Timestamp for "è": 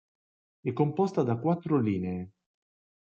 0.61-0.73